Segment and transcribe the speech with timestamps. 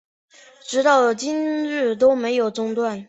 [0.65, 2.99] 直到今日都没有中断